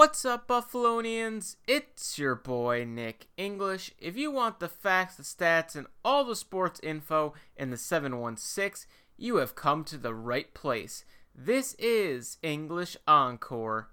[0.00, 1.56] What's up, Buffalonians?
[1.68, 3.92] It's your boy, Nick English.
[3.98, 8.88] If you want the facts, the stats, and all the sports info in the 716,
[9.18, 11.04] you have come to the right place.
[11.34, 13.90] This is English Encore,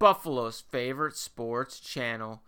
[0.00, 2.42] Buffalo's favorite sports channel.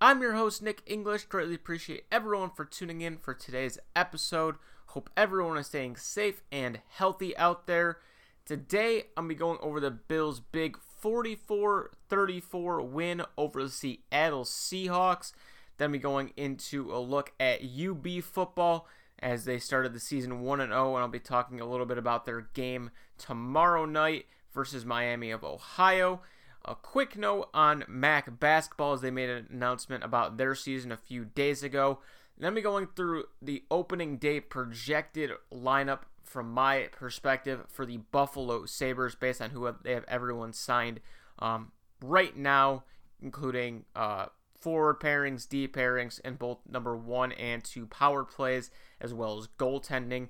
[0.00, 1.24] I'm your host, Nick English.
[1.24, 4.54] Greatly appreciate everyone for tuning in for today's episode.
[4.90, 7.98] Hope everyone is staying safe and healthy out there.
[8.46, 13.68] Today, I'm going to be going over the Bills' big 44 34 win over the
[13.68, 15.32] Seattle Seahawks.
[15.78, 18.86] Then we going into a look at UB football
[19.18, 22.24] as they started the season 1 0, and I'll be talking a little bit about
[22.24, 26.20] their game tomorrow night versus Miami of Ohio.
[26.64, 30.96] A quick note on Mac basketball as they made an announcement about their season a
[30.96, 31.98] few days ago.
[32.38, 38.66] Then we going through the opening day projected lineup from my perspective for the Buffalo
[38.66, 41.00] Sabres based on who they have everyone signed
[41.38, 42.84] um, right now,
[43.22, 44.26] including uh,
[44.58, 49.48] forward pairings, D pairings, and both number one and two power plays, as well as
[49.58, 50.28] goaltending.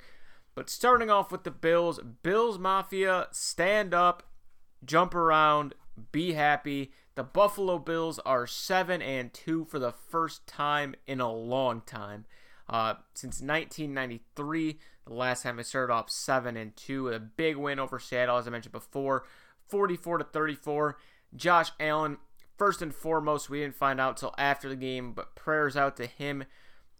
[0.54, 4.22] But starting off with the Bills, Bills Mafia, stand up,
[4.84, 5.74] jump around,
[6.12, 6.92] be happy.
[7.14, 12.26] The Buffalo Bills are 7 and 2 for the first time in a long time.
[12.68, 17.78] Uh, since 1993, the last time they started off 7 and 2, a big win
[17.78, 19.24] over Seattle, as I mentioned before,
[19.68, 20.96] 44 to 34.
[21.34, 22.18] Josh Allen,
[22.56, 26.06] first and foremost, we didn't find out till after the game, but prayers out to
[26.06, 26.44] him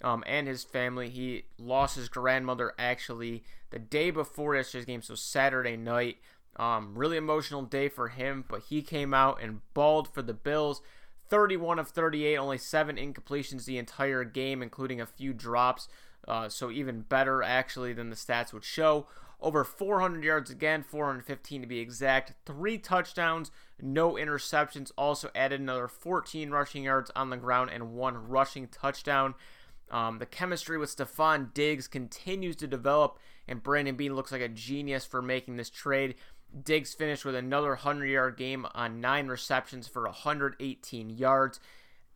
[0.03, 1.09] um, and his family.
[1.09, 6.19] He lost his grandmother actually the day before yesterday's game, so Saturday night.
[6.59, 10.81] Um, really emotional day for him, but he came out and balled for the Bills.
[11.29, 15.89] 31 of 38, only seven incompletions the entire game, including a few drops.
[16.27, 19.07] Uh, so even better actually than the stats would show.
[19.41, 22.33] Over 400 yards again, 415 to be exact.
[22.47, 23.51] Three touchdowns,
[23.81, 24.93] no interceptions.
[24.97, 29.35] Also added another 14 rushing yards on the ground and one rushing touchdown.
[29.91, 34.49] Um, the chemistry with Stefon Diggs continues to develop, and Brandon Beane looks like a
[34.49, 36.17] genius for making this trade.
[36.63, 41.61] Diggs finished with another 100 yard game on nine receptions for 118 yards.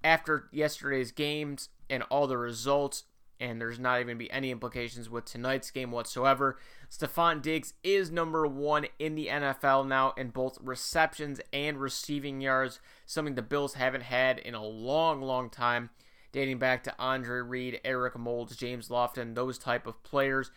[0.02, 3.04] After yesterday's games and all the results,
[3.40, 6.58] and there's not even be any implications with tonight's game whatsoever.
[6.90, 12.80] Stefon Diggs is number one in the NFL now in both receptions and receiving yards,
[13.06, 15.88] something the Bills haven't had in a long, long time,
[16.32, 20.50] dating back to Andre Reed, Eric Moulds, James Lofton, those type of players.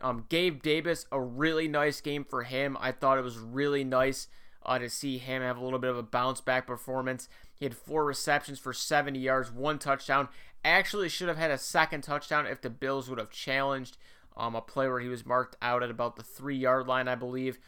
[0.00, 2.76] Um, Gabe Davis, a really nice game for him.
[2.80, 4.28] I thought it was really nice
[4.64, 7.28] uh, to see him have a little bit of a bounce back performance.
[7.54, 10.28] He had four receptions for 70 yards, one touchdown.
[10.64, 13.96] Actually, should have had a second touchdown if the Bills would have challenged
[14.36, 17.14] um, a play where he was marked out at about the three yard line, I
[17.14, 17.58] believe.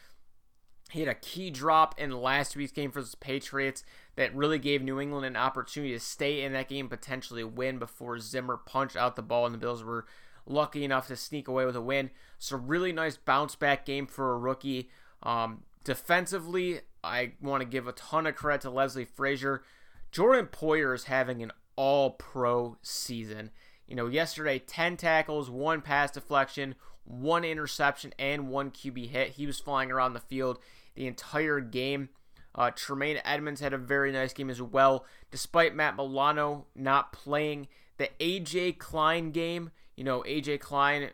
[0.91, 3.83] He had a key drop in last week's game for the Patriots
[4.17, 8.19] that really gave New England an opportunity to stay in that game, potentially win before
[8.19, 10.05] Zimmer punched out the ball, and the Bills were
[10.51, 12.11] lucky enough to sneak away with a win.
[12.37, 14.89] So, really nice bounce back game for a rookie.
[15.23, 19.63] Um, defensively, I want to give a ton of credit to Leslie Frazier.
[20.11, 23.51] Jordan Poyer is having an all pro season.
[23.87, 29.29] You know, yesterday, 10 tackles, one pass deflection, one interception, and one QB hit.
[29.29, 30.59] He was flying around the field
[30.95, 32.09] the entire game.
[32.53, 37.67] Uh, Tremaine Edmunds had a very nice game as well, despite Matt Milano not playing.
[37.97, 41.11] The AJ Klein game, you know, AJ Klein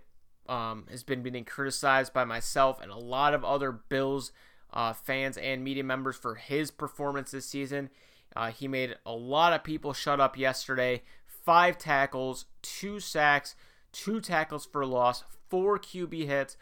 [0.48, 4.32] um, has been being criticized by myself and a lot of other Bills
[4.72, 7.90] uh, fans and media members for his performance this season.
[8.34, 11.04] Uh, he made a lot of people shut up yesterday.
[11.26, 13.56] Five tackles, two sacks,
[13.92, 16.56] two tackles for loss, four QB hits,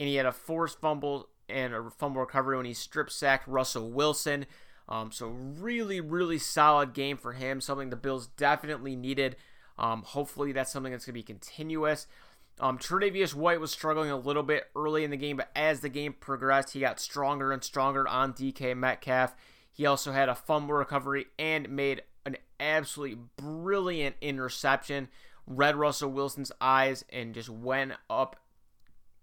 [0.00, 3.88] and he had a forced fumble and a fumble recovery when he strip sacked Russell
[3.88, 4.46] Wilson.
[4.88, 7.60] Um, so really, really solid game for him.
[7.60, 9.36] Something the Bills definitely needed.
[9.78, 12.06] Um, hopefully that's something that's going to be continuous.
[12.60, 15.88] Um, Tre'Davious White was struggling a little bit early in the game, but as the
[15.88, 19.36] game progressed, he got stronger and stronger on DK Metcalf.
[19.72, 25.08] He also had a fumble recovery and made an absolutely brilliant interception.
[25.46, 28.36] Read Russell Wilson's eyes and just went up,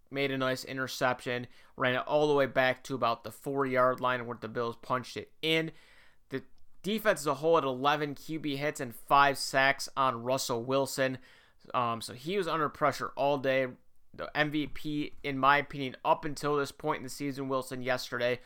[0.10, 4.00] made a nice interception, ran it all the way back to about the four yard
[4.00, 5.72] line where the Bills punched it in.
[6.85, 11.17] Defense as a whole had 11 QB hits and five sacks on Russell Wilson.
[11.73, 13.69] Um, so he was under pressure all day.
[14.13, 18.39] The MVP, in my opinion, up until this point in the season, Wilson yesterday,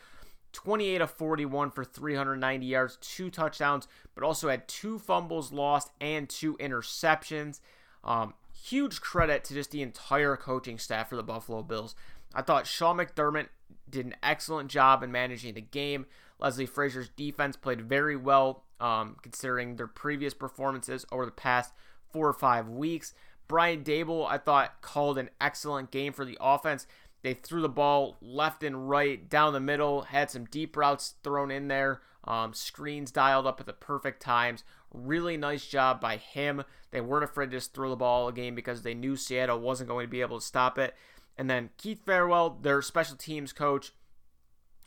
[0.54, 6.26] 28 of 41 for 390 yards, two touchdowns, but also had two fumbles lost and
[6.26, 7.60] two interceptions.
[8.02, 11.94] Um, huge credit to just the entire coaching staff for the Buffalo Bills.
[12.34, 13.48] I thought Sean McDermott
[13.90, 16.06] did an excellent job in managing the game.
[16.40, 21.72] Leslie Frazier's defense played very well, um, considering their previous performances over the past
[22.12, 23.14] four or five weeks.
[23.46, 26.86] Brian Daboll, I thought, called an excellent game for the offense.
[27.22, 31.50] They threw the ball left and right, down the middle, had some deep routes thrown
[31.50, 34.64] in there, um, screens dialed up at the perfect times.
[34.92, 36.64] Really nice job by him.
[36.90, 40.06] They weren't afraid to just throw the ball again because they knew Seattle wasn't going
[40.06, 40.94] to be able to stop it.
[41.36, 43.92] And then Heath Farwell, their special teams coach,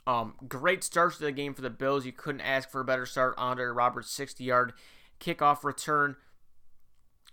[0.05, 2.05] um, great start to the game for the Bills.
[2.05, 3.35] You couldn't ask for a better start.
[3.37, 4.73] Andre Roberts, 60 yard
[5.19, 6.15] kickoff return.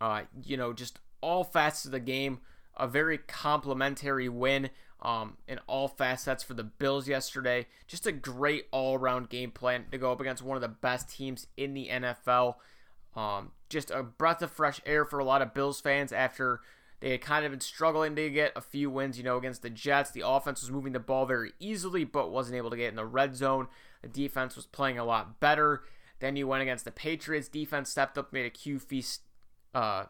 [0.00, 2.40] Uh, you know, just all facets of the game.
[2.76, 4.70] A very complimentary win
[5.02, 7.66] um, in all facets for the Bills yesterday.
[7.86, 11.10] Just a great all around game plan to go up against one of the best
[11.10, 12.54] teams in the NFL.
[13.16, 16.60] Um, just a breath of fresh air for a lot of Bills fans after
[17.00, 19.70] they had kind of been struggling to get a few wins, you know, against the
[19.70, 20.10] Jets.
[20.10, 23.06] The offense was moving the ball very easily, but wasn't able to get in the
[23.06, 23.68] red zone.
[24.02, 25.82] The defense was playing a lot better.
[26.20, 27.48] Then you went against the Patriots.
[27.48, 28.80] Defense stepped up, made a few,
[29.74, 30.04] uh,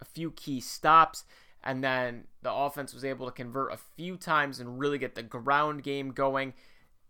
[0.00, 1.24] a few key stops
[1.64, 5.22] and then the offense was able to convert a few times and really get the
[5.22, 6.54] ground game going.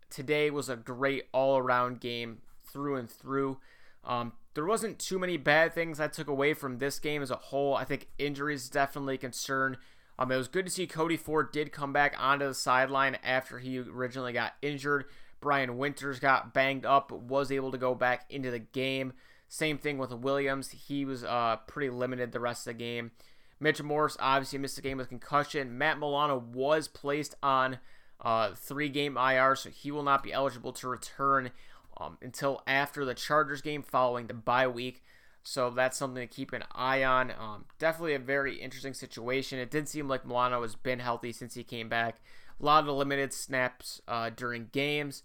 [0.09, 3.57] Today was a great all around game through and through.
[4.03, 7.35] Um, there wasn't too many bad things I took away from this game as a
[7.35, 7.75] whole.
[7.75, 9.77] I think injuries definitely a concern.
[10.19, 13.59] Um, it was good to see Cody Ford did come back onto the sideline after
[13.59, 15.05] he originally got injured.
[15.41, 19.13] Brian Winters got banged up, but was able to go back into the game.
[19.49, 20.69] Same thing with Williams.
[20.69, 23.11] He was uh, pretty limited the rest of the game.
[23.59, 25.77] Mitch Morse obviously missed the game with concussion.
[25.77, 27.79] Matt Milano was placed on
[28.21, 31.51] uh, three game IR, so he will not be eligible to return
[31.97, 35.03] um, until after the Chargers game following the bye week.
[35.43, 37.31] So that's something to keep an eye on.
[37.31, 39.59] Um, definitely a very interesting situation.
[39.59, 42.21] It did seem like Milano has been healthy since he came back.
[42.61, 45.23] A lot of limited snaps uh, during games.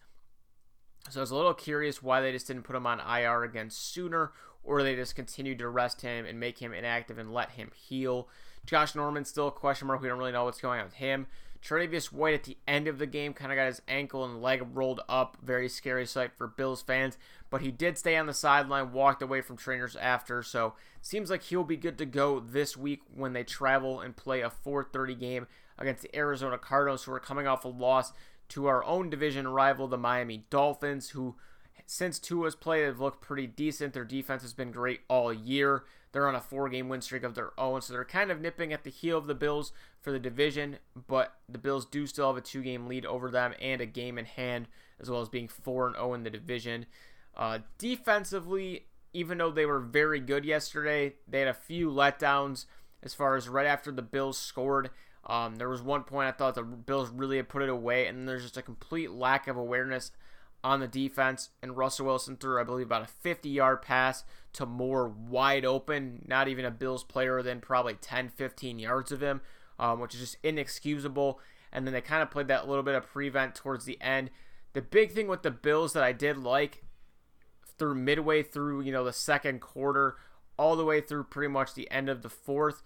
[1.10, 3.70] So I was a little curious why they just didn't put him on IR again
[3.70, 4.32] sooner,
[4.64, 8.28] or they just continued to rest him and make him inactive and let him heal.
[8.66, 10.02] Josh Norman still a question mark.
[10.02, 11.26] We don't really know what's going on with him.
[11.62, 14.64] Tre'Davious White at the end of the game kind of got his ankle and leg
[14.72, 15.36] rolled up.
[15.42, 17.18] Very scary sight for Bills fans.
[17.50, 20.42] But he did stay on the sideline, walked away from trainers after.
[20.42, 24.40] So seems like he'll be good to go this week when they travel and play
[24.40, 25.46] a 4:30 game
[25.78, 28.12] against the Arizona Cardinals, who are coming off a loss
[28.50, 31.36] to our own division rival, the Miami Dolphins, who
[31.86, 33.92] since Tua's played have looked pretty decent.
[33.92, 35.84] Their defense has been great all year.
[36.12, 38.72] They're on a four game win streak of their own, so they're kind of nipping
[38.72, 42.36] at the heel of the Bills for the division, but the Bills do still have
[42.36, 44.68] a two game lead over them and a game in hand,
[45.00, 46.86] as well as being 4 0 in the division.
[47.36, 52.64] Uh, defensively, even though they were very good yesterday, they had a few letdowns
[53.02, 54.90] as far as right after the Bills scored.
[55.26, 58.26] Um, there was one point I thought the Bills really had put it away, and
[58.26, 60.10] there's just a complete lack of awareness
[60.64, 64.24] on the defense, and Russell Wilson threw, I believe, about a 50 yard pass
[64.54, 69.20] to Moore wide open, not even a Bills player within probably 10, 15 yards of
[69.20, 69.40] him,
[69.78, 71.40] um, which is just inexcusable.
[71.72, 74.30] And then they kind of played that little bit of prevent towards the end.
[74.72, 76.82] The big thing with the Bills that I did like
[77.78, 80.16] through midway through, you know, the second quarter,
[80.58, 82.82] all the way through pretty much the end of the fourth,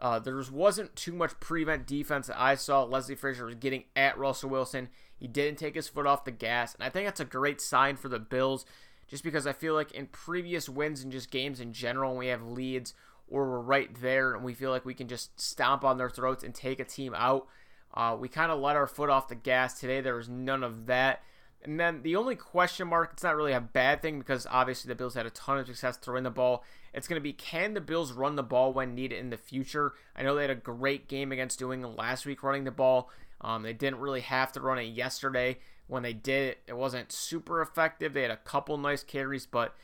[0.00, 2.84] uh, there wasn't too much prevent defense that I saw.
[2.84, 4.88] Leslie Frazier was getting at Russell Wilson.
[5.16, 7.96] He didn't take his foot off the gas, and I think that's a great sign
[7.96, 8.64] for the Bills.
[9.08, 12.42] Just because I feel like in previous wins and just games in general, we have
[12.42, 12.94] leads
[13.30, 16.44] or we're right there and we feel like we can just stomp on their throats
[16.44, 17.46] and take a team out,
[17.94, 20.00] uh, we kind of let our foot off the gas today.
[20.00, 21.22] There was none of that.
[21.62, 24.94] And then the only question mark, it's not really a bad thing because obviously the
[24.94, 26.64] Bills had a ton of success throwing the ball.
[26.94, 29.92] It's going to be can the Bills run the ball when needed in the future?
[30.16, 33.10] I know they had a great game against England last week running the ball.
[33.42, 35.58] Um, they didn't really have to run it yesterday.
[35.86, 38.14] When they did it, it wasn't super effective.
[38.14, 39.74] They had a couple nice carries, but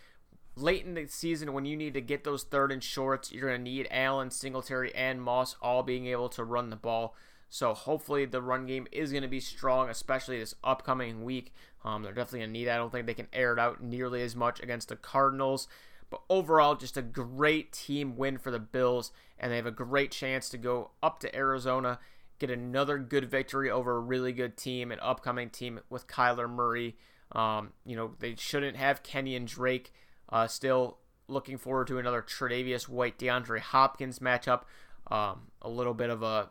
[0.56, 3.64] late in the season, when you need to get those third and shorts, you're going
[3.64, 7.14] to need Allen, Singletary, and Moss all being able to run the ball.
[7.48, 11.54] So hopefully the run game is going to be strong, especially this upcoming week.
[11.84, 12.68] Um, they're definitely going to need.
[12.68, 12.72] It.
[12.72, 15.68] I don't think they can air it out nearly as much against the Cardinals.
[16.10, 20.10] But overall, just a great team win for the Bills, and they have a great
[20.10, 21.98] chance to go up to Arizona,
[22.38, 26.96] get another good victory over a really good team, an upcoming team with Kyler Murray.
[27.32, 29.92] Um, you know, they shouldn't have Kenyan Drake.
[30.28, 30.98] Uh, still
[31.28, 34.62] looking forward to another Tre'Davious White, DeAndre Hopkins matchup.
[35.10, 36.50] Um, a little bit of a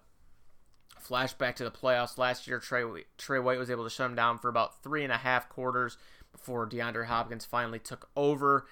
[1.08, 2.60] flashback to the playoffs last year.
[2.60, 2.84] Trey,
[3.18, 5.98] Trey White was able to shut him down for about three and a half quarters
[6.32, 8.68] before DeAndre Hopkins finally took over.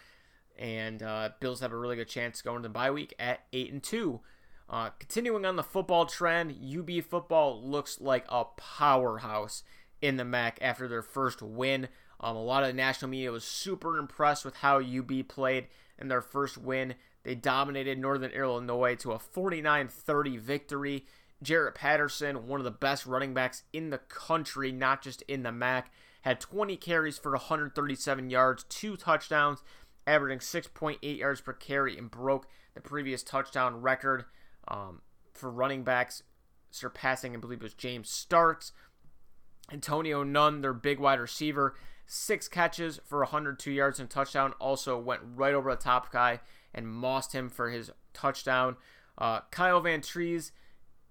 [0.57, 3.71] And uh, Bills have a really good chance going to the bye week at eight
[3.71, 4.21] and two.
[4.69, 9.63] Uh, continuing on the football trend, UB football looks like a powerhouse
[10.01, 11.87] in the MAC after their first win.
[12.19, 15.67] Um, a lot of the national media was super impressed with how UB played
[15.99, 16.95] in their first win.
[17.23, 21.05] They dominated Northern Illinois to a 49 30 victory.
[21.43, 25.51] Jaret Patterson, one of the best running backs in the country, not just in the
[25.51, 29.61] MAC, had 20 carries for 137 yards, two touchdowns,
[30.07, 34.25] averaging 6.8 yards per carry, and broke the previous touchdown record
[34.67, 35.01] um,
[35.33, 36.23] for running backs,
[36.71, 38.71] surpassing, I believe it was James Starks.
[39.71, 45.21] Antonio Nunn, their big wide receiver, six catches for 102 yards and touchdown, also went
[45.35, 46.39] right over the top guy
[46.73, 48.75] and mossed him for his touchdown.
[49.17, 50.51] Uh, Kyle Vantrease,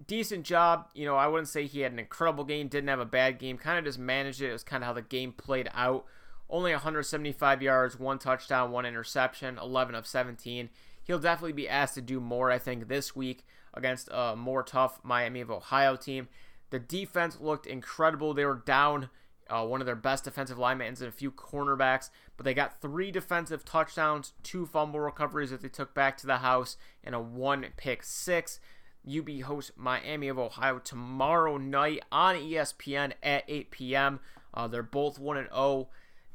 [0.07, 0.89] decent job.
[0.93, 3.57] You know, I wouldn't say he had an incredible game, didn't have a bad game,
[3.57, 4.49] kind of just managed it.
[4.49, 6.05] It was kind of how the game played out.
[6.49, 10.69] Only 175 yards, one touchdown, one interception, 11 of 17.
[11.03, 14.99] He'll definitely be asked to do more, I think, this week against a more tough
[15.03, 16.27] Miami of Ohio team.
[16.69, 18.33] The defense looked incredible.
[18.33, 19.09] They were down
[19.49, 23.11] uh, one of their best defensive linemen and a few cornerbacks, but they got three
[23.11, 27.65] defensive touchdowns, two fumble recoveries that they took back to the house, and a one
[27.77, 28.59] pick six.
[29.07, 34.19] UB hosts Miami of Ohio tomorrow night on ESPN at 8 p.m.
[34.53, 35.89] Uh, they're both 1 and 0.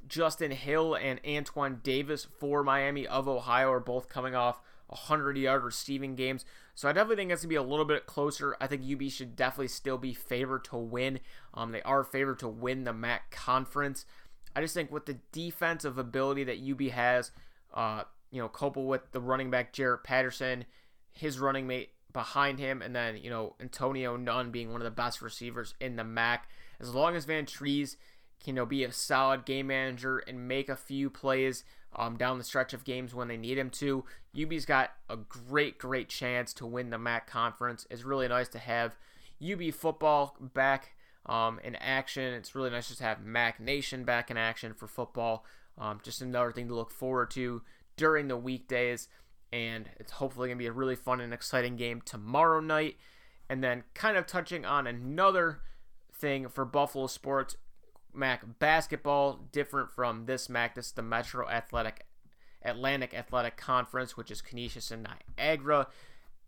[0.07, 5.63] Justin Hill and Antoine Davis for Miami of Ohio are both coming off 100 yard
[5.63, 6.45] receiving games.
[6.75, 8.57] So I definitely think it's going to be a little bit closer.
[8.61, 11.21] I think UB should definitely still be favored to win.
[11.53, 14.07] Um, they are favored to win the MAC conference.
[14.55, 17.33] I just think with the defensive ability that UB has,
[17.75, 20.65] uh, you know, coupled with the running back Jaret Patterson,
[21.13, 24.91] his running mate behind him, and then, you know, Antonio Nunn being one of the
[24.91, 26.49] best receivers in the MAC.
[26.81, 27.97] As long as Vantrease
[28.43, 32.39] can, you know, be a solid game manager and make a few plays um, down
[32.39, 34.05] the stretch of games when they need him to.
[34.41, 37.87] UB's got a great, great chance to win the MAC conference.
[37.91, 38.97] It's really nice to have
[39.43, 40.95] UB football back
[41.27, 42.35] um, in action.
[42.35, 45.45] It's really nice just to have MAC Nation back in action for football.
[45.77, 47.63] Um, just another thing to look forward to
[47.97, 49.09] during the weekdays.
[49.53, 52.97] And it's hopefully going to be a really fun and exciting game tomorrow night.
[53.49, 55.61] And then, kind of touching on another
[56.13, 57.57] thing for Buffalo sports,
[58.13, 60.75] MAC basketball, different from this MAC.
[60.75, 62.05] This is the Metro Athletic
[62.63, 65.87] Atlantic Athletic Conference, which is Canisius and Niagara.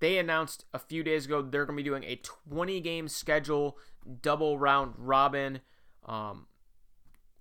[0.00, 3.78] They announced a few days ago they're going to be doing a 20 game schedule,
[4.23, 5.61] double round robin
[6.07, 6.47] um,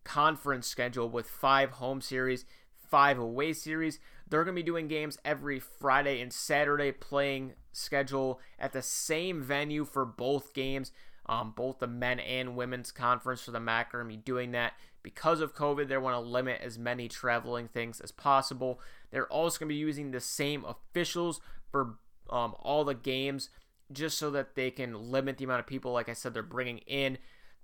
[0.04, 2.46] conference schedule with five home series,
[2.90, 4.00] five away series.
[4.28, 9.42] They're going to be doing games every Friday and Saturday, playing schedule at the same
[9.42, 10.92] venue for both games.
[11.26, 14.52] Um, both the men and women's conference for the MAC are going to be doing
[14.52, 15.88] that because of COVID.
[15.88, 18.80] They want to limit as many traveling things as possible.
[19.12, 21.40] They're also going to be using the same officials
[21.72, 21.98] for
[22.30, 23.50] um, all the games
[23.92, 26.80] just so that they can limit the amount of people, like I said, they're bringing
[26.80, 27.18] in.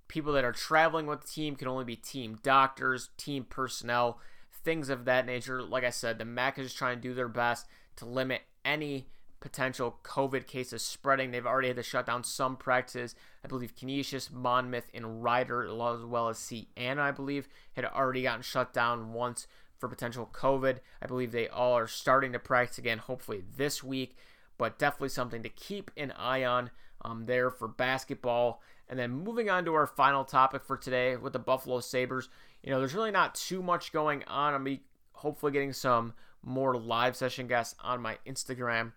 [0.08, 4.20] People that are traveling with the team can only be team doctors, team personnel,
[4.66, 5.62] things of that nature.
[5.62, 9.06] Like I said, the MAC is trying to do their best to limit any
[9.38, 11.30] potential COVID cases spreading.
[11.30, 13.14] They've already had to shut down some practices.
[13.44, 18.42] I believe Canisius, Monmouth, and Rider, as well as Siena, I believe, had already gotten
[18.42, 19.46] shut down once
[19.78, 20.78] for potential COVID.
[21.00, 24.16] I believe they all are starting to practice again, hopefully this week,
[24.58, 26.70] but definitely something to keep an eye on
[27.02, 28.60] um, there for basketball.
[28.88, 32.28] And then moving on to our final topic for today with the Buffalo Sabres.
[32.62, 34.54] You know, there's really not too much going on.
[34.54, 34.82] I'm be
[35.12, 38.92] hopefully getting some more live session guests on my Instagram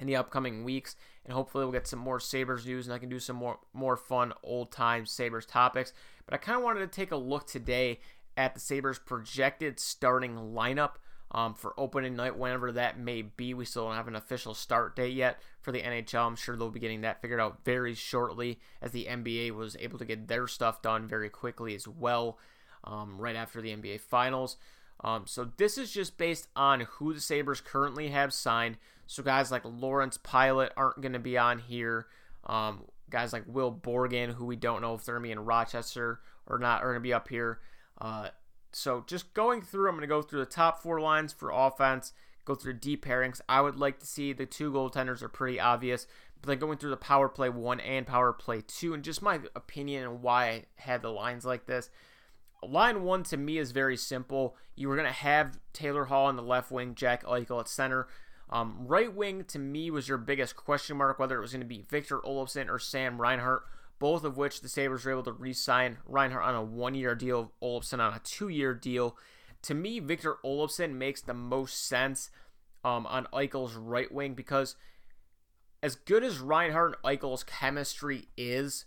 [0.00, 3.08] in the upcoming weeks, and hopefully we'll get some more Sabres news, and I can
[3.08, 5.92] do some more more fun old time Sabres topics.
[6.24, 8.00] But I kind of wanted to take a look today
[8.36, 10.92] at the Sabres projected starting lineup
[11.30, 13.52] um, for opening night, whenever that may be.
[13.54, 16.26] We still don't have an official start date yet for the NHL.
[16.26, 19.98] I'm sure they'll be getting that figured out very shortly, as the NBA was able
[19.98, 22.38] to get their stuff done very quickly as well,
[22.88, 24.56] um, right after the NBA Finals.
[25.04, 28.78] Um, so this is just based on who the Sabres currently have signed.
[29.06, 32.06] So guys like Lawrence Pilut aren't going to be on here.
[32.46, 35.44] Um, guys like Will Borgen, who we don't know if they're going to be in
[35.44, 37.60] Rochester or not, are going to be up here.
[38.00, 38.28] Uh,
[38.72, 42.12] so just going through, I'm going to go through the top four lines for offense,
[42.44, 43.40] go through the deep pairings.
[43.48, 46.06] I would like to see the two goaltenders are pretty obvious,
[46.40, 49.40] but then going through the power play one and power play two, and just my
[49.54, 51.90] opinion and why I had the lines like this.
[52.62, 54.56] Line one to me is very simple.
[54.74, 58.08] You were going to have Taylor Hall on the left wing, Jack Eichel at center.
[58.50, 61.66] Um, right wing to me was your biggest question mark, whether it was going to
[61.66, 63.64] be Victor Olofsson or Sam Reinhart,
[63.98, 67.14] both of which the Sabres were able to re sign Reinhart on a one year
[67.14, 69.16] deal, Olofsson on a two year deal.
[69.62, 72.30] To me, Victor Olofsson makes the most sense
[72.84, 74.76] um, on Eichel's right wing because
[75.82, 78.86] as good as Reinhart and Eichel's chemistry is,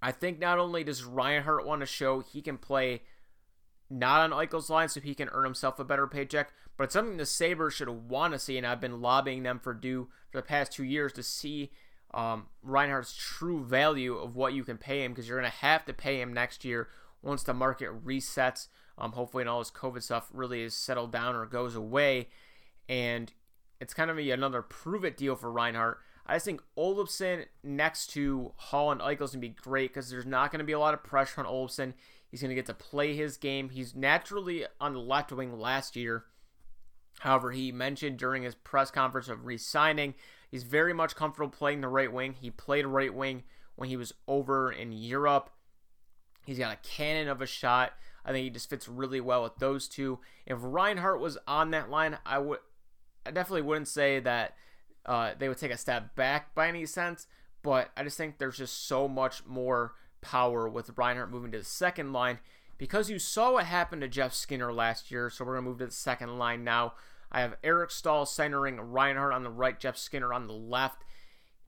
[0.00, 3.02] I think not only does Reinhart want to show he can play
[3.90, 7.16] not on Eichel's line so he can earn himself a better paycheck, but it's something
[7.16, 10.46] the Sabres should want to see, and I've been lobbying them for do for the
[10.46, 11.72] past two years to see
[12.14, 15.84] um, Reinhart's true value of what you can pay him because you're going to have
[15.86, 16.88] to pay him next year
[17.22, 18.68] once the market resets.
[18.96, 22.28] Um, hopefully, and all this COVID stuff really is settled down or goes away,
[22.88, 23.32] and
[23.80, 26.00] it's kind of a, another prove it deal for Reinhart.
[26.28, 30.26] I just think Olofsson next to Hall and Eichel is gonna be great because there's
[30.26, 31.94] not gonna be a lot of pressure on Olofsson.
[32.30, 33.70] He's gonna get to play his game.
[33.70, 36.26] He's naturally on the left wing last year.
[37.20, 40.14] However, he mentioned during his press conference of re-signing,
[40.50, 42.34] he's very much comfortable playing the right wing.
[42.38, 43.44] He played right wing
[43.76, 45.50] when he was over in Europe.
[46.44, 47.94] He's got a cannon of a shot.
[48.24, 50.18] I think he just fits really well with those two.
[50.46, 52.58] If Reinhart was on that line, I would
[53.24, 54.54] I definitely wouldn't say that
[55.08, 57.26] uh, they would take a step back by any sense,
[57.62, 61.64] but I just think there's just so much more power with Reinhart moving to the
[61.64, 62.40] second line
[62.76, 65.30] because you saw what happened to Jeff Skinner last year.
[65.30, 66.92] So we're going to move to the second line now.
[67.32, 71.04] I have Eric Staal centering Reinhart on the right, Jeff Skinner on the left.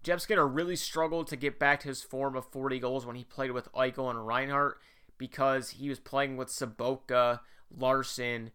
[0.02, 3.24] Jeff Skinner really struggled to get back to his form of 40 goals when he
[3.24, 4.78] played with Eichel and Reinhart
[5.16, 7.40] because he was playing with Sobotka,
[7.74, 8.50] Larsson,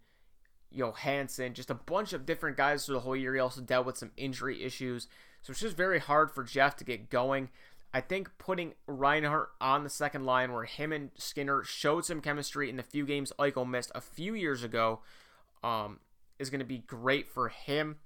[0.71, 3.33] Johansson, just a bunch of different guys through the whole year.
[3.33, 5.07] He also dealt with some injury issues.
[5.41, 7.49] So it's just very hard for Jeff to get going.
[7.93, 12.69] I think putting Reinhart on the second line where him and Skinner showed some chemistry
[12.69, 14.99] in the few games Eichel missed a few years ago
[15.63, 15.99] um,
[16.37, 17.97] is going to be great for him.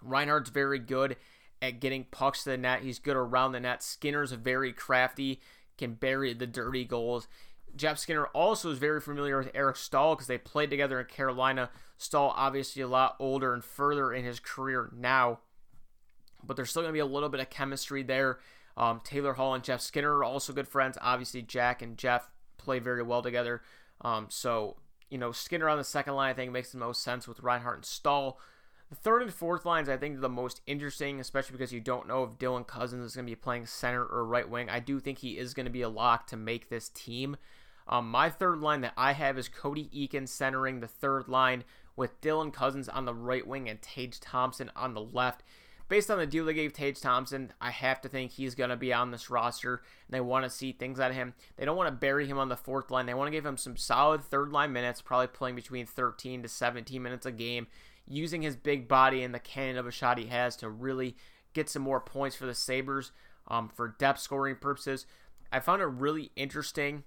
[0.00, 1.16] Reinhart's very good
[1.60, 2.82] at getting pucks to the net.
[2.82, 3.82] He's good around the net.
[3.82, 5.40] Skinner's very crafty,
[5.76, 7.28] can bury the dirty goals.
[7.76, 11.70] Jeff Skinner also is very familiar with Eric Staal because they played together in Carolina.
[11.96, 15.38] Staal, obviously, a lot older and further in his career now,
[16.44, 18.38] but there's still going to be a little bit of chemistry there.
[18.76, 20.98] Um, Taylor Hall and Jeff Skinner are also good friends.
[21.00, 23.62] Obviously, Jack and Jeff play very well together.
[24.00, 24.76] Um, so,
[25.10, 27.76] you know, Skinner on the second line, I think, makes the most sense with Reinhart
[27.76, 28.38] and Staal.
[28.90, 32.06] The third and fourth lines, I think, are the most interesting, especially because you don't
[32.06, 34.68] know if Dylan Cozens is going to be playing center or right wing.
[34.68, 37.36] I do think he is going to be a lock to make this team.
[37.88, 41.64] Um, my third line that I have is Cody Eakin centering the third line
[41.96, 45.42] with Dylan Cozens on the right wing and Tage Thompson on the left.
[45.88, 48.76] Based on the deal they gave Tage Thompson, I have to think he's going to
[48.76, 51.34] be on this roster, and they want to see things out of him.
[51.56, 53.04] They don't want to bury him on the fourth line.
[53.04, 56.48] They want to give him some solid third line minutes, probably playing between 13 to
[56.48, 57.66] 17 minutes a game,
[58.08, 61.14] using his big body and the cannon of a shot he has to really
[61.52, 63.12] get some more points for the Sabres
[63.48, 65.04] um, for depth scoring purposes.
[65.52, 67.04] I found it really interesting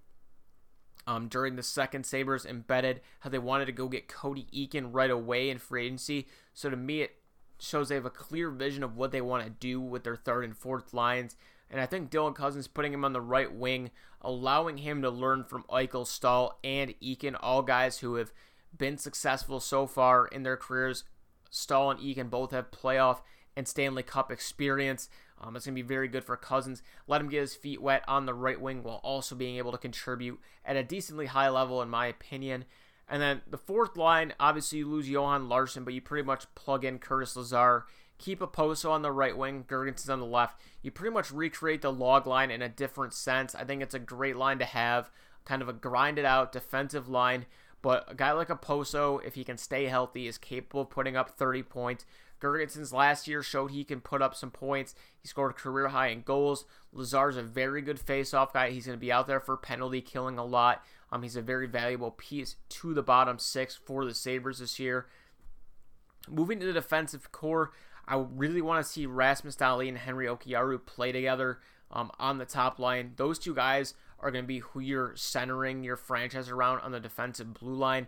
[1.08, 5.12] um, during the second Sabres embedded how they wanted to go get Cody Eakin right
[5.12, 6.28] away in free agency.
[6.54, 7.18] So to me, it
[7.60, 10.44] shows they have a clear vision of what they want to do with their third
[10.44, 11.36] and fourth lines.
[11.70, 13.92] And I think Dylan Cozens putting him on the right wing,
[14.22, 18.32] allowing him to learn from Eichel, Staal, and Eakin, all guys who have
[18.78, 21.04] been successful so far in their careers.
[21.50, 23.22] Staal and Eakin both have playoff
[23.56, 25.10] and Stanley Cup experience.
[25.42, 26.82] Um, it's going to be very good for Cozens.
[27.08, 29.78] Let him get his feet wet on the right wing while also being able to
[29.78, 32.66] contribute at a decently high level, in my opinion.
[33.08, 36.84] And then the fourth line, obviously you lose Johan Larsson, but you pretty much plug
[36.84, 37.86] in Curtis Lazar.
[38.18, 40.60] Keep Okposo on the right wing, Girgensons on the left.
[40.82, 43.54] You pretty much recreate the log line in a different sense.
[43.54, 45.12] I think it's a great line to have,
[45.44, 47.46] kind of a grinded out defensive line.
[47.82, 51.30] But a guy like Okposo, if he can stay healthy, is capable of putting up
[51.30, 52.06] 30 points.
[52.42, 54.94] Girgensons last year showed he can put up some points.
[55.22, 56.66] He scored a career high in goals.
[56.92, 58.72] Lazar's a very good face-off guy.
[58.72, 60.84] He's going to be out there for penalty killing a lot.
[61.12, 65.08] Um, he's a very valuable piece to the bottom six for the Sabres this year.
[66.30, 67.72] Moving to the defensive core,
[68.08, 71.60] I really want to see Rasmus Dahlin and Henri Jokiharju play together
[71.92, 73.14] um, on the top line.
[73.16, 77.00] Those two guys are going to be who you're centering your franchise around on the
[77.00, 78.08] defensive blue line.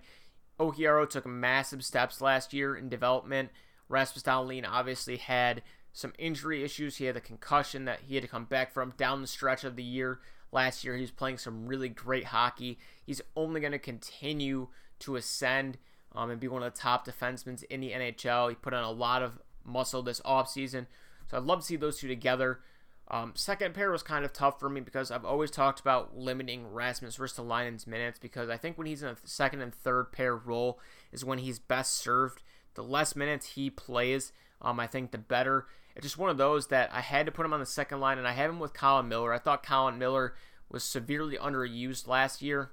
[0.59, 3.49] Jokiharju took massive steps last year in development.
[3.89, 5.61] Rasmus Dahlin obviously had
[5.93, 6.97] some injury issues.
[6.97, 9.75] He had a concussion that he had to come back from down the stretch of
[9.75, 10.19] the year.
[10.51, 12.77] Last year, he was playing some really great hockey.
[13.03, 14.67] He's only going to continue
[14.99, 15.77] to ascend
[16.15, 18.49] um, and be one of the top defensemen in the NHL.
[18.49, 20.87] He put on a lot of muscle this offseason.
[21.29, 22.61] So I'd love to see those two together.
[23.09, 26.71] Um, second pair was kind of tough for me because I've always talked about limiting
[26.71, 30.79] Rasmus Ristolainen's minutes because I think when he's in a second and third pair role
[31.11, 32.43] is when he's best served
[32.77, 35.65] the less minutes he plays, um, I think the better.
[35.95, 38.19] It's just one of those that I had to put him on the second line,
[38.19, 39.33] and I have him with Colin Miller.
[39.33, 40.35] I thought Colin Miller
[40.69, 42.71] was severely underused last year,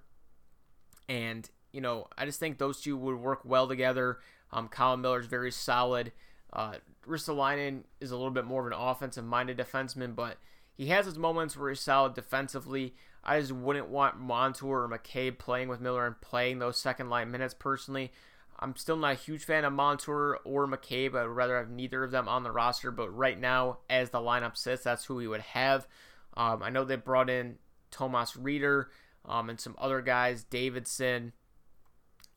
[1.08, 4.18] and you know I just think those two would work well together.
[4.52, 6.12] Um, Colin Miller is very solid.
[6.52, 6.74] Uh,
[7.08, 10.36] Ristolainen is a little bit more of an offensive-minded defenseman, but
[10.74, 12.94] he has his moments where he's solid defensively.
[13.24, 17.30] I just wouldn't want Montour or McCabe playing with Miller and playing those second line
[17.30, 18.12] minutes personally.
[18.58, 21.12] I'm still not a huge fan of Montour or McCabe.
[21.12, 22.90] But I'd rather have neither of them on the roster.
[22.90, 25.86] But right now, as the lineup sits, that's who we would have.
[26.36, 27.56] Um, I know they brought in
[27.90, 28.86] Tobias Rieder
[29.24, 31.32] um, and some other guys, Davidson,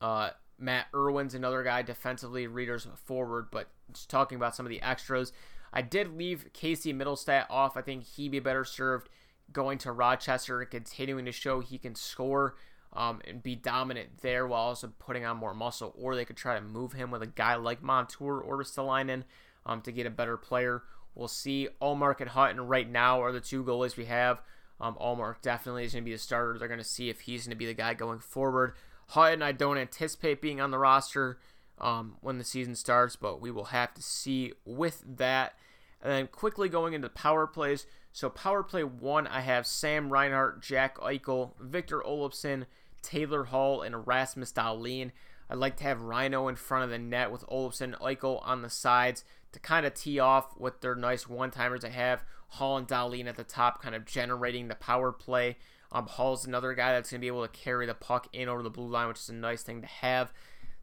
[0.02, 3.48] uh, Matt Irwin's another guy defensively, Rieder's forward.
[3.52, 5.34] But just talking about some of the extras,
[5.74, 7.78] I did leave Casey Mittelstadt off.
[7.78, 9.10] I think he'd be better served
[9.52, 12.56] going to Rochester and continuing to show he can score
[12.94, 15.94] um, and be dominant there while also putting on more muscle.
[15.98, 19.24] Or they could try to move him with a guy like Montour or Ristolainen
[19.66, 20.84] um, to get a better player.
[21.16, 21.68] We'll see.
[21.82, 24.42] Ullmark and Hutton right now are the two goalies we have.
[24.80, 26.58] Um, Ullmark definitely is going to be the starter.
[26.58, 28.76] They're going to see if he's going to be the guy going forward.
[29.10, 31.40] Hutton, I don't anticipate being on the roster
[31.80, 35.54] um, when the season starts, but we will have to see with that.
[36.02, 37.86] And then quickly going into power plays.
[38.14, 42.66] So power play one, I have Sam Reinhart, Jack Eichel, Victor Olofsson,
[43.02, 45.12] Taylor Hall, and Rasmus Dahlin.
[45.50, 48.70] I'd like to have Rhino in front of the net with Olofsson, Eichel on the
[48.70, 52.24] sides to kind of tee off with their nice one-timers I have.
[52.50, 55.58] Hall and Dahlin at the top, kind of generating the power play.
[55.92, 58.62] Um, Hall's another guy that's going to be able to carry the puck in over
[58.62, 60.34] the blue line, which is a nice thing to have.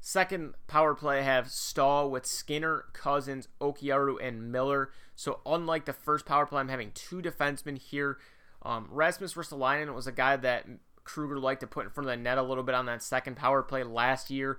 [0.00, 4.90] Second power play, I have Staal with Skinner, Cozens, Jokiharju, and Miller.
[5.16, 8.18] So unlike the first power play, I'm having two defensemen here.
[8.62, 10.66] Um, Rasmus Ristolainen was a guy that
[11.04, 13.36] Krueger liked to put in front of the net a little bit on that second
[13.36, 14.58] power play last year,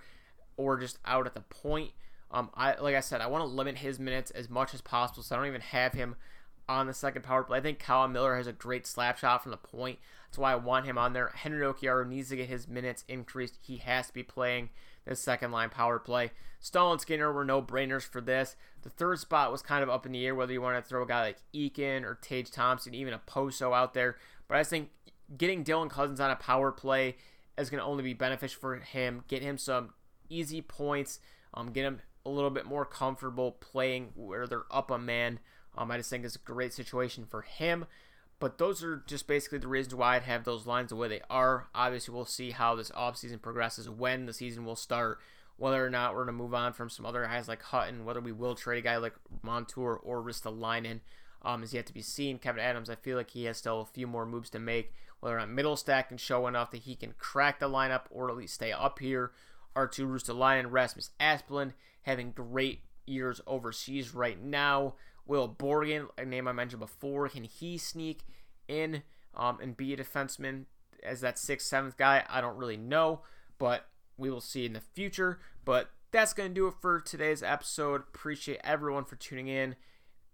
[0.57, 1.91] or just out at the point.
[2.31, 5.23] Um, I like I said, I want to limit his minutes as much as possible,
[5.23, 6.15] so I don't even have him
[6.67, 7.59] on the second power play.
[7.59, 9.99] I think Kyle Miller has a great slap shot from the point.
[10.27, 11.31] That's why I want him on there.
[11.43, 13.57] Henri Jokiharju needs to get his minutes increased.
[13.61, 14.69] He has to be playing
[15.05, 16.31] the second line power play.
[16.59, 18.55] Staal and Skinner were no brainers for this.
[18.81, 21.03] The third spot was kind of up in the air whether you want to throw
[21.03, 24.17] a guy like Eakin or Tage Thompson, even a Poso out there.
[24.47, 24.89] But I think
[25.37, 27.17] getting Dylan Cozens on a power play
[27.57, 29.23] is going to only be beneficial for him.
[29.27, 29.93] Get him some
[30.29, 31.19] easy points.
[31.53, 35.39] Um, get him a little bit more comfortable playing where they're up a man.
[35.77, 37.85] Um, I just think it's a great situation for him.
[38.39, 41.21] But those are just basically the reasons why I'd have those lines the way they
[41.29, 41.67] are.
[41.73, 45.19] Obviously, we'll see how this offseason progresses, when the season will start,
[45.57, 48.19] whether or not we're going to move on from some other guys like Hutton, whether
[48.19, 50.99] we will trade a guy like Montour or Ristolainen
[51.43, 52.37] um, is yet to be seen.
[52.37, 55.37] Kevin Adams, I feel like he has still a few more moves to make, whether
[55.37, 58.55] or not Mittelstadt can show enough that he can crack the lineup or at least
[58.55, 59.31] stay up here.
[59.75, 64.95] Arttu Ruotsalainen, Rasmus Asplund having great years overseas right now.
[65.25, 68.21] Will Borgen, a name I mentioned before, can he sneak
[68.67, 70.65] in um, and be a defenseman
[71.03, 72.23] as that sixth, seventh guy?
[72.29, 73.21] I don't really know,
[73.57, 75.39] but we will see in the future.
[75.63, 78.01] But that's going to do it for today's episode.
[78.01, 79.75] Appreciate everyone for tuning in.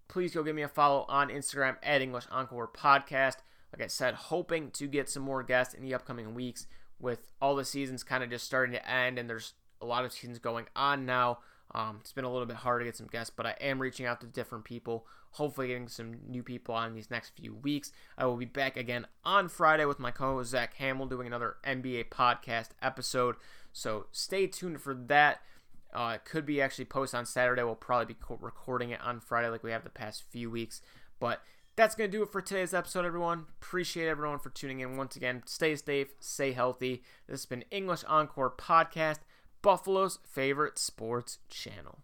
[0.07, 3.37] Please go give me a follow on Instagram at English Encore Podcast.
[3.73, 6.67] Like I said, hoping to get some more guests in the upcoming weeks
[6.99, 10.11] with all the seasons kind of just starting to end and there's a lot of
[10.11, 11.39] seasons going on now.
[11.73, 14.05] Um, it's been a little bit hard to get some guests, but I am reaching
[14.05, 17.91] out to different people, hopefully getting some new people on these next few weeks.
[18.17, 21.57] I will be back again on Friday with my co host Zach Hamill doing another
[21.65, 23.35] NBA podcast episode.
[23.73, 25.41] So stay tuned for that.
[25.93, 27.63] Uh, it could be actually post on Saturday.
[27.63, 30.81] We'll probably be recording it on Friday like we have the past few weeks.
[31.19, 31.41] But
[31.75, 33.45] that's going to do it for today's episode, everyone.
[33.61, 35.43] Appreciate everyone for tuning in once again.
[35.45, 37.03] Stay safe, stay healthy.
[37.27, 39.19] This has been English Encore Podcast.
[39.61, 41.99] Buffalo's favorite sports channel.